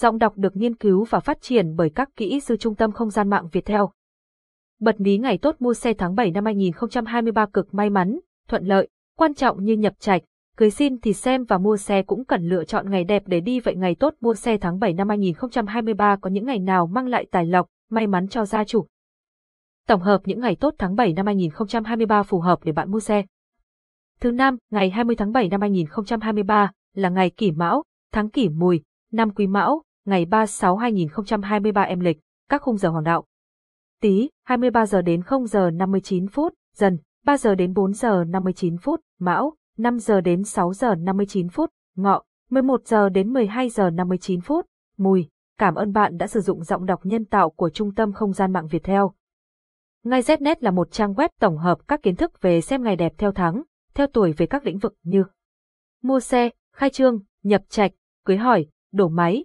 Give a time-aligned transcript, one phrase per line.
[0.00, 3.10] Giọng đọc được nghiên cứu và phát triển bởi các kỹ sư Trung tâm Không
[3.10, 3.90] gian mạng Việt Theo.
[4.80, 8.18] Bật mí ngày tốt mua xe tháng 7 năm 2023 cực may mắn,
[8.48, 10.22] thuận lợi, quan trọng như nhập trạch,
[10.56, 13.60] cưới xin thì xem và mua xe cũng cần lựa chọn ngày đẹp để đi
[13.60, 17.26] vậy ngày tốt mua xe tháng 7 năm 2023 có những ngày nào mang lại
[17.30, 18.86] tài lộc, may mắn cho gia chủ.
[19.86, 23.24] Tổng hợp những ngày tốt tháng 7 năm 2023 phù hợp để bạn mua xe.
[24.20, 27.82] Thứ năm, ngày 20 tháng 7 năm 2023 là ngày kỷ mão,
[28.12, 28.82] tháng kỷ mùi,
[29.12, 33.24] năm quý mão, ngày 36-2023 em lịch, các khung giờ hoàng đạo.
[34.00, 38.78] Tí, 23 giờ đến 0 giờ 59 phút, dần, 3 giờ đến 4 giờ 59
[38.78, 43.90] phút, mão, 5 giờ đến 6 giờ 59 phút, ngọ, 11 giờ đến 12 giờ
[43.90, 44.66] 59 phút,
[44.98, 45.28] mùi.
[45.58, 48.52] Cảm ơn bạn đã sử dụng giọng đọc nhân tạo của Trung tâm Không gian
[48.52, 49.12] mạng Việt Theo.
[50.04, 53.12] Ngay Znet là một trang web tổng hợp các kiến thức về xem ngày đẹp
[53.18, 53.62] theo tháng,
[53.94, 55.24] theo tuổi về các lĩnh vực như
[56.02, 57.92] mua xe, khai trương, nhập trạch,
[58.24, 59.44] cưới hỏi, đổ máy,